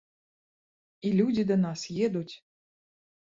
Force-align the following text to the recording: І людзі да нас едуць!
І 1.09 1.11
людзі 1.19 1.43
да 1.51 1.57
нас 1.65 1.83
едуць! 2.07 2.35